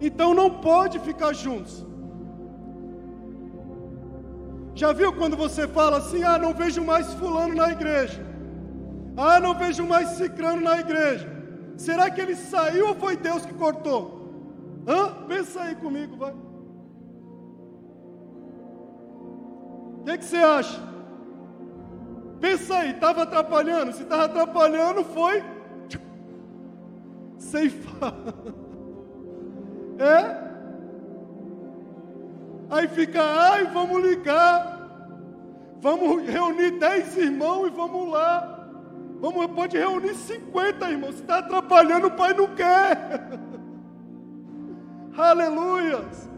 [0.00, 1.74] Então não pode ficar juntos.
[4.74, 8.20] Já viu quando você fala assim: ah, não vejo mais fulano na igreja,
[9.16, 11.26] ah, não vejo mais cicrano na igreja.
[11.76, 14.16] Será que ele saiu ou foi Deus que cortou?
[14.86, 15.26] Hã?
[15.26, 16.32] Pensa aí comigo, vai.
[20.00, 20.80] O que, que você acha?
[22.40, 23.92] Pensa aí, estava atrapalhando?
[23.92, 25.42] Se estava atrapalhando, foi
[27.38, 28.14] ceifar.
[29.98, 30.46] É?
[32.68, 34.76] Aí fica, ai, vamos ligar.
[35.80, 38.55] Vamos reunir dez irmãos e vamos lá.
[39.20, 41.14] Vamos, pode reunir 50 irmãos.
[41.14, 43.40] Se está atrapalhando, o pai não quer.
[45.16, 46.28] Aleluias.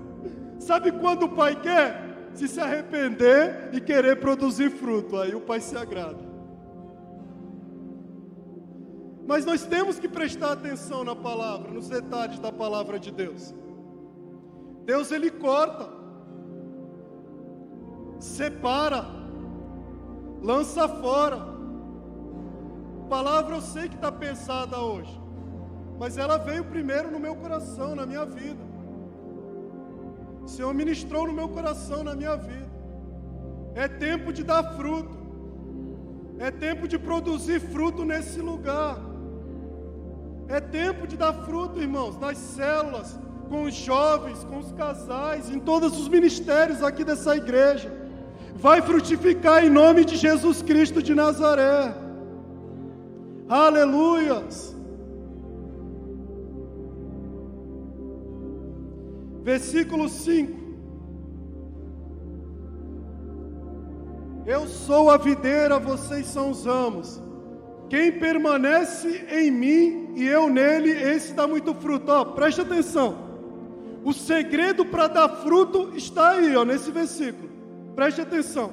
[0.58, 2.08] Sabe quando o pai quer?
[2.38, 6.28] se se arrepender e querer produzir fruto, aí o Pai se agrada.
[9.26, 13.52] Mas nós temos que prestar atenção na palavra, nos detalhes da palavra de Deus.
[14.84, 15.88] Deus ele corta,
[18.20, 19.04] separa,
[20.40, 21.57] lança fora.
[23.08, 25.14] Palavra eu sei que está pensada hoje,
[25.98, 28.62] mas ela veio primeiro no meu coração, na minha vida.
[30.42, 32.68] O Senhor ministrou no meu coração, na minha vida.
[33.74, 35.16] É tempo de dar fruto.
[36.38, 38.98] É tempo de produzir fruto nesse lugar.
[40.48, 43.18] É tempo de dar fruto, irmãos, nas células,
[43.48, 47.90] com os jovens, com os casais, em todos os ministérios aqui dessa igreja.
[48.54, 52.07] Vai frutificar em nome de Jesus Cristo de Nazaré.
[53.48, 54.76] Aleluias.
[59.42, 60.58] Versículo 5.
[64.44, 67.20] Eu sou a videira, vocês são os ramos.
[67.88, 72.10] Quem permanece em mim e eu nele, esse dá muito fruto.
[72.10, 73.28] Ó, preste atenção.
[74.04, 77.48] O segredo para dar fruto está aí, ó, nesse versículo.
[77.94, 78.72] Preste atenção.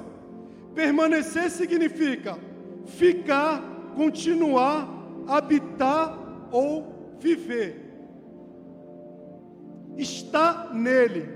[0.74, 2.38] Permanecer significa
[2.84, 3.62] ficar,
[3.96, 4.86] continuar,
[5.26, 6.16] habitar
[6.52, 7.82] ou viver.
[9.96, 11.26] Está nele,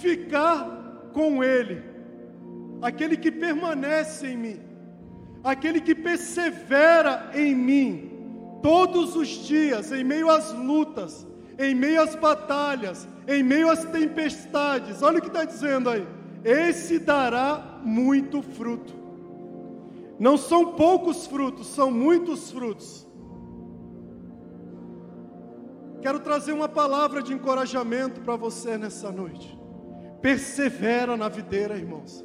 [0.00, 1.82] ficar com ele,
[2.80, 4.60] aquele que permanece em mim,
[5.44, 8.10] aquele que persevera em mim,
[8.62, 11.26] todos os dias, em meio às lutas,
[11.58, 16.06] em meio às batalhas, em meio às tempestades, olha o que está dizendo aí,
[16.42, 19.01] esse dará muito fruto.
[20.22, 23.04] Não são poucos frutos, são muitos frutos.
[26.00, 29.58] Quero trazer uma palavra de encorajamento para você nessa noite.
[30.20, 32.24] Persevera na videira, irmãos.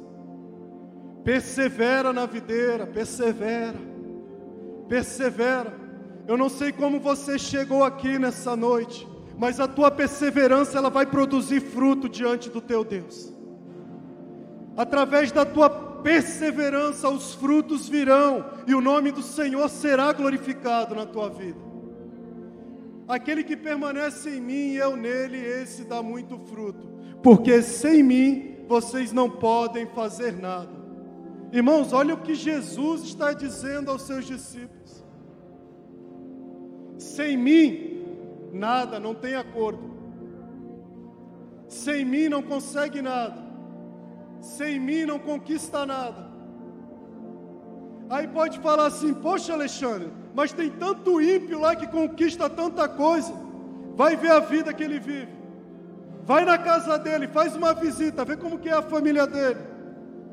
[1.24, 3.80] Persevera na videira, persevera.
[4.88, 5.74] Persevera.
[6.28, 11.04] Eu não sei como você chegou aqui nessa noite, mas a tua perseverança ela vai
[11.04, 13.34] produzir fruto diante do teu Deus.
[14.76, 21.06] Através da tua perseverança os frutos virão e o nome do Senhor será glorificado na
[21.06, 21.58] tua vida.
[23.06, 26.88] Aquele que permanece em mim e eu nele, esse dá muito fruto,
[27.22, 30.76] porque sem mim vocês não podem fazer nada.
[31.50, 35.02] Irmãos, olha o que Jesus está dizendo aos seus discípulos:
[36.98, 38.04] sem mim,
[38.52, 39.96] nada, não tem acordo.
[41.68, 43.47] Sem mim não consegue nada.
[44.40, 46.26] Sem mim não conquista nada.
[48.10, 53.32] Aí pode falar assim: Poxa, Alexandre, mas tem tanto ímpio lá que conquista tanta coisa.
[53.94, 55.36] Vai ver a vida que ele vive.
[56.24, 59.60] Vai na casa dele, faz uma visita, vê como que é a família dele.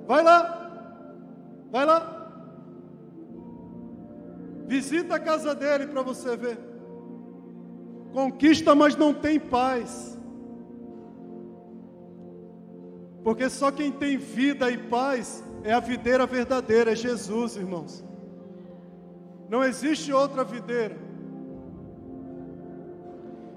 [0.08, 0.62] Vai lá.
[1.72, 2.12] Vai lá.
[4.68, 6.58] Visita a casa dele para você ver.
[8.14, 10.14] Conquista, mas não tem paz.
[13.26, 18.05] Porque só quem tem vida e paz é a videira verdadeira, é Jesus, irmãos.
[19.49, 20.95] Não existe outra videira.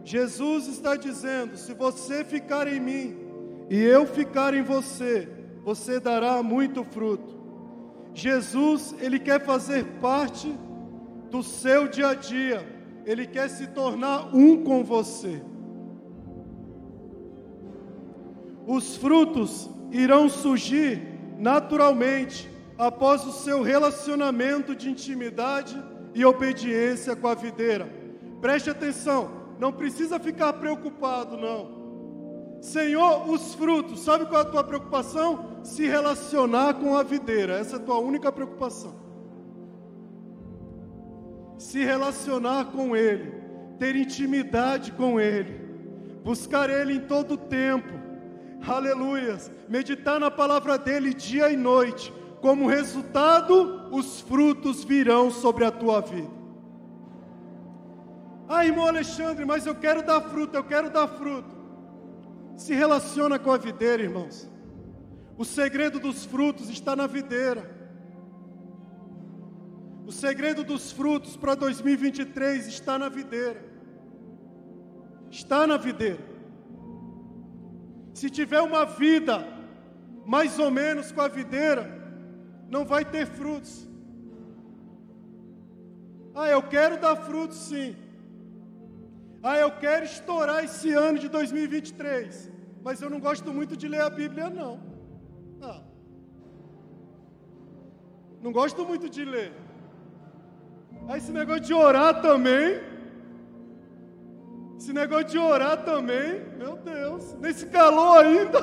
[0.02, 3.18] Jesus está dizendo: se você ficar em mim
[3.68, 5.28] e eu ficar em você,
[5.62, 7.36] você dará muito fruto.
[8.14, 10.50] Jesus, ele quer fazer parte
[11.30, 12.66] do seu dia a dia,
[13.04, 15.42] ele quer se tornar um com você.
[18.68, 21.00] Os frutos irão surgir
[21.38, 25.82] naturalmente após o seu relacionamento de intimidade
[26.14, 27.88] e obediência com a videira.
[28.42, 32.58] Preste atenção, não precisa ficar preocupado, não.
[32.60, 35.62] Senhor, os frutos, sabe qual é a tua preocupação?
[35.64, 38.94] Se relacionar com a videira, essa é a tua única preocupação.
[41.56, 43.32] Se relacionar com Ele,
[43.78, 45.58] ter intimidade com Ele,
[46.22, 47.97] buscar Ele em todo o tempo,
[48.66, 55.70] aleluias, meditar na palavra dEle dia e noite, como resultado, os frutos virão sobre a
[55.70, 56.38] tua vida.
[58.48, 61.56] Ah, irmão Alexandre, mas eu quero dar fruto, eu quero dar fruto.
[62.56, 64.48] Se relaciona com a videira, irmãos.
[65.36, 67.76] O segredo dos frutos está na videira.
[70.06, 73.62] O segredo dos frutos para 2023 está na videira.
[75.30, 76.27] Está na videira.
[78.18, 79.34] Se tiver uma vida
[80.34, 81.82] mais ou menos com a videira,
[82.74, 83.72] não vai ter frutos.
[86.34, 87.90] Ah, eu quero dar frutos sim.
[89.40, 92.50] Ah, eu quero estourar esse ano de 2023,
[92.82, 94.72] mas eu não gosto muito de ler a Bíblia, não.
[95.62, 95.80] Ah.
[98.42, 99.52] Não gosto muito de ler.
[101.08, 102.87] Ah, esse negócio de orar também.
[104.78, 108.60] Esse negócio de orar também, meu Deus, nesse calor ainda.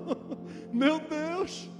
[0.72, 1.70] meu Deus.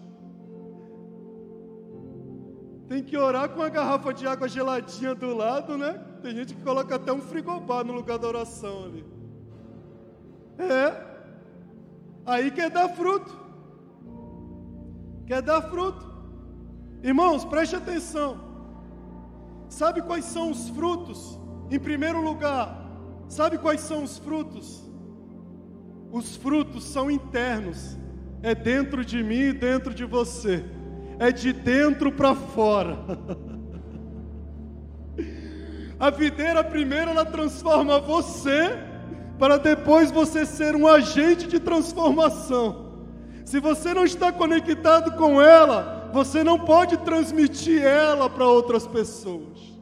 [2.87, 5.99] Tem que orar com uma garrafa de água geladinha do lado, né?
[6.21, 9.05] Tem gente que coloca até um frigobar no lugar da oração ali.
[10.59, 11.03] É.
[12.27, 13.35] Aí quer dar fruto.
[15.27, 16.07] Quer dar fruto.
[17.03, 18.39] Irmãos, preste atenção.
[19.71, 21.39] Sabe quais são os frutos?
[21.71, 22.84] Em primeiro lugar,
[23.29, 24.83] sabe quais são os frutos?
[26.13, 27.99] Os frutos são internos.
[28.43, 30.65] É dentro de mim e dentro de você
[31.19, 32.99] é de dentro para fora.
[35.99, 38.77] A videira primeiro ela transforma você
[39.39, 43.07] para depois você ser um agente de transformação.
[43.45, 49.74] Se você não está conectado com ela, você não pode transmitir ela para outras pessoas.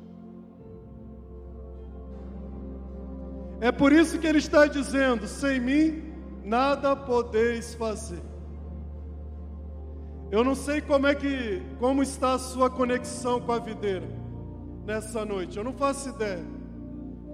[3.63, 6.03] É por isso que ele está dizendo: sem mim
[6.45, 8.21] nada podeis fazer.
[10.33, 14.09] Eu não sei como é que, como está a sua conexão com a videira
[14.85, 15.57] nessa noite.
[15.57, 16.45] Eu não faço ideia,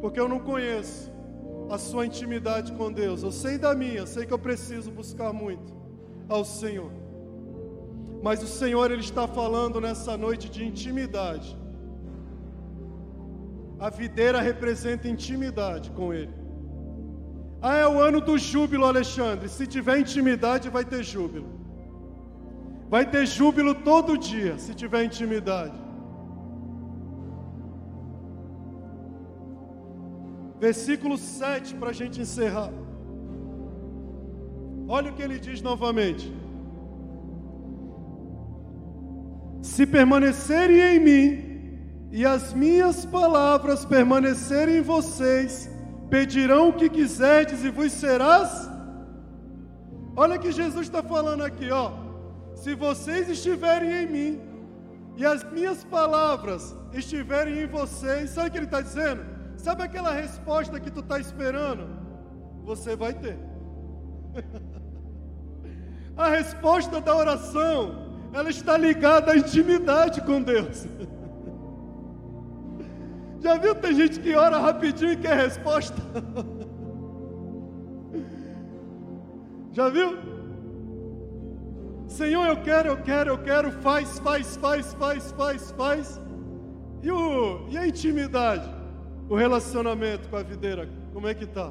[0.03, 1.11] porque eu não conheço
[1.71, 3.23] a sua intimidade com Deus.
[3.23, 5.73] Eu sei da minha, sei que eu preciso buscar muito
[6.29, 6.93] ao Senhor.
[8.23, 11.58] Mas o Senhor ele está falando nessa noite de intimidade.
[13.81, 16.35] A videira representa intimidade com ele.
[17.61, 19.49] Ah, é o ano do júbilo, Alexandre.
[19.49, 21.49] Se tiver intimidade, vai ter júbilo.
[22.89, 25.79] Vai ter júbilo todo dia, se tiver intimidade.
[30.59, 32.73] Versículo 7 para a gente encerrar.
[34.89, 36.33] Olha o que ele diz novamente.
[39.63, 41.48] Se permanecerem em mim
[42.11, 45.71] e as minhas palavras permanecerem em vocês,
[46.09, 48.69] pedirão o que quiserdes e vos serás.
[50.17, 51.93] Olha que Jesus está falando aqui, ó.
[52.55, 54.41] Se vocês estiverem em mim
[55.17, 59.25] e as minhas palavras estiverem em vocês, sabe o que ele está dizendo?
[59.57, 61.89] Sabe aquela resposta que tu está esperando?
[62.65, 63.39] Você vai ter.
[66.17, 70.85] A resposta da oração, ela está ligada à intimidade com Deus.
[73.41, 73.75] Já viu?
[73.75, 76.03] Tem gente que ora rapidinho e quer resposta.
[79.73, 80.19] Já viu?
[82.09, 86.21] Senhor, eu quero, eu quero, eu quero, faz, faz, faz, faz, faz, faz.
[87.03, 88.69] E, o, e a intimidade,
[89.29, 91.71] o relacionamento com a videira, como é que está?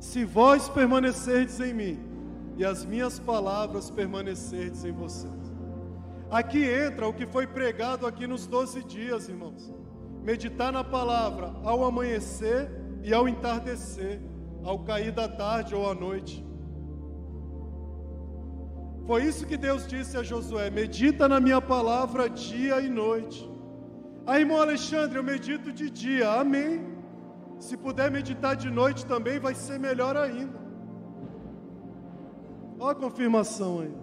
[0.00, 1.98] Se vós permanecerdes em mim
[2.58, 5.49] e as minhas palavras permanecerdes em vocês.
[6.30, 9.72] Aqui entra o que foi pregado aqui nos 12 dias, irmãos.
[10.22, 12.70] Meditar na palavra ao amanhecer
[13.02, 14.20] e ao entardecer,
[14.62, 16.46] ao cair da tarde ou à noite.
[19.06, 23.50] Foi isso que Deus disse a Josué: medita na minha palavra dia e noite.
[24.24, 26.86] Aí, irmão Alexandre, eu medito de dia, amém.
[27.58, 30.60] Se puder meditar de noite também, vai ser melhor ainda.
[32.78, 33.99] Olha a confirmação aí.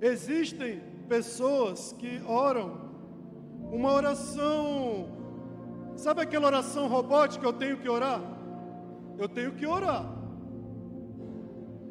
[0.00, 2.86] Existem pessoas que oram
[3.70, 5.08] uma oração,
[5.96, 7.46] sabe aquela oração robótica?
[7.46, 8.20] Eu tenho que orar?
[9.18, 10.04] Eu tenho que orar.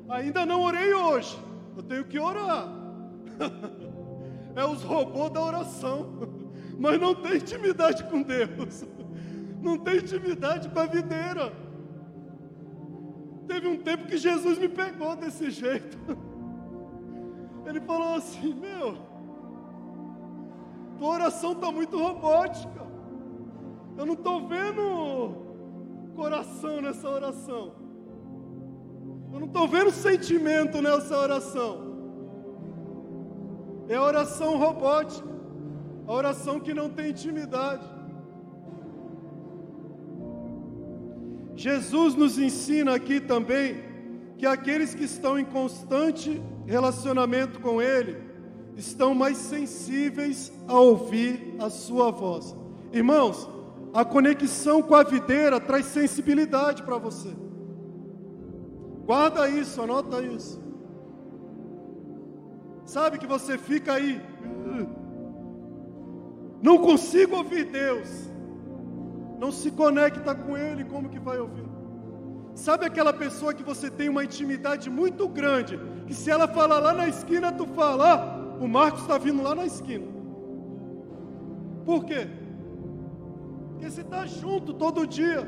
[0.07, 1.37] Ainda não orei hoje,
[1.75, 2.69] eu tenho que orar.
[4.55, 6.07] é os robôs da oração,
[6.77, 8.85] mas não tem intimidade com Deus,
[9.61, 11.51] não tem intimidade com a videira.
[13.47, 15.97] Teve um tempo que Jesus me pegou desse jeito.
[17.75, 18.97] Ele falou assim: Meu,
[20.97, 22.85] tua oração está muito robótica.
[23.97, 24.85] Eu não estou vendo
[26.15, 27.73] coração nessa oração.
[29.33, 31.73] Eu não estou vendo sentimento nessa oração.
[33.89, 35.27] É a oração robótica,
[36.07, 37.85] a oração que não tem intimidade.
[41.57, 43.83] Jesus nos ensina aqui também
[44.37, 48.17] que aqueles que estão em constante relacionamento com Ele
[48.75, 52.55] estão mais sensíveis a ouvir a Sua voz.
[52.91, 53.49] Irmãos,
[53.93, 57.29] a conexão com a videira traz sensibilidade para você.
[59.05, 60.61] Guarda isso, anota isso.
[62.83, 64.21] Sabe que você fica aí,
[66.61, 68.09] não consigo ouvir Deus,
[69.39, 71.65] não se conecta com Ele, como que vai ouvir?
[72.53, 76.93] Sabe aquela pessoa que você tem uma intimidade muito grande, que se ela falar lá
[76.93, 80.05] na esquina, tu fala, ah, o Marcos está vindo lá na esquina.
[81.85, 82.27] Por quê?
[83.69, 85.47] Porque você está junto todo dia.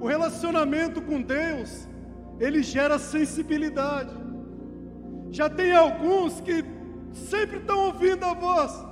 [0.00, 1.88] O relacionamento com Deus,
[2.40, 4.14] ele gera sensibilidade.
[5.30, 6.64] Já tem alguns que
[7.12, 8.84] sempre estão ouvindo a voz,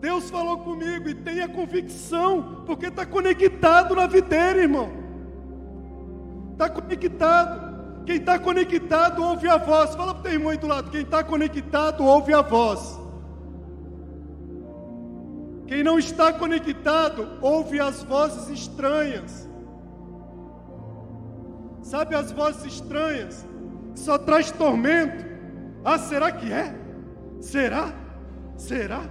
[0.00, 4.90] Deus falou comigo e tenha convicção, porque está conectado na videira, irmão.
[6.52, 7.65] Está conectado.
[8.06, 9.96] Quem está conectado ouve a voz.
[9.96, 10.90] Fala para o teu irmão aí do lado.
[10.90, 13.00] Quem está conectado ouve a voz.
[15.66, 19.48] Quem não está conectado ouve as vozes estranhas.
[21.82, 23.44] Sabe as vozes estranhas?
[23.96, 25.24] Só traz tormento.
[25.84, 26.74] Ah, será que é?
[27.40, 27.92] Será?
[28.56, 29.02] Será?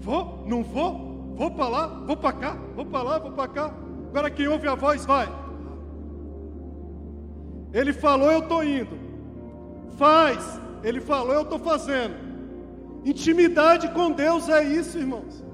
[0.00, 3.74] Vou, não vou, vou para lá, vou para cá, vou para lá, vou para cá.
[4.10, 5.43] Agora quem ouve a voz vai.
[7.74, 8.96] Ele falou, eu estou indo.
[9.96, 12.14] Faz, ele falou, eu estou fazendo.
[13.04, 15.44] Intimidade com Deus é isso, irmãos.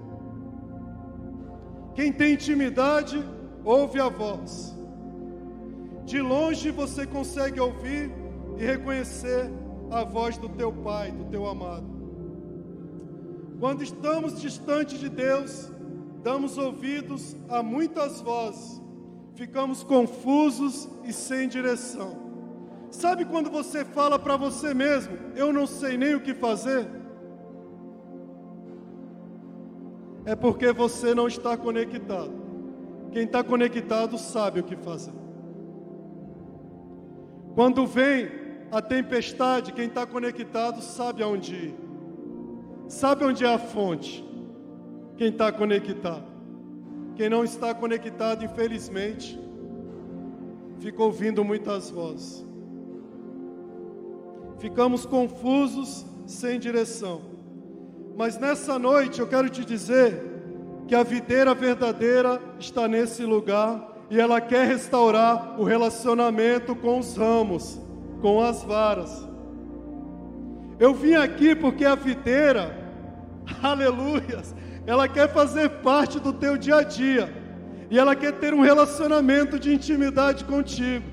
[1.94, 3.24] Quem tem intimidade,
[3.64, 4.76] ouve a voz.
[6.04, 8.12] De longe você consegue ouvir
[8.58, 9.50] e reconhecer
[9.90, 11.86] a voz do teu Pai, do teu amado.
[13.58, 15.70] Quando estamos distantes de Deus,
[16.22, 18.80] damos ouvidos a muitas vozes,
[19.40, 22.14] ficamos confusos e sem direção.
[22.90, 26.86] Sabe quando você fala para você mesmo, eu não sei nem o que fazer?
[30.26, 32.34] É porque você não está conectado.
[33.12, 35.14] Quem está conectado sabe o que fazer.
[37.54, 38.30] Quando vem
[38.70, 41.74] a tempestade, quem está conectado sabe aonde ir.
[42.88, 44.22] Sabe onde é a fonte?
[45.16, 46.29] Quem está conectado.
[47.16, 49.38] Quem não está conectado, infelizmente,
[50.78, 52.46] fica ouvindo muitas vozes.
[54.58, 57.22] Ficamos confusos, sem direção.
[58.16, 60.22] Mas nessa noite eu quero te dizer
[60.86, 67.16] que a videira verdadeira está nesse lugar e ela quer restaurar o relacionamento com os
[67.16, 67.80] ramos,
[68.20, 69.26] com as varas.
[70.78, 72.76] Eu vim aqui porque a videira
[73.62, 74.54] aleluias,
[74.86, 77.32] ela quer fazer parte do teu dia a dia,
[77.90, 81.04] e ela quer ter um relacionamento de intimidade contigo.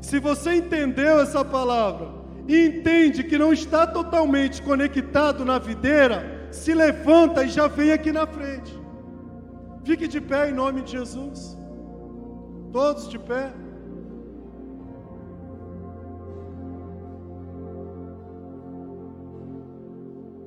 [0.00, 2.08] Se você entendeu essa palavra
[2.46, 8.12] e entende que não está totalmente conectado na videira, se levanta e já vem aqui
[8.12, 8.78] na frente.
[9.84, 11.58] Fique de pé em nome de Jesus.
[12.72, 13.52] Todos de pé.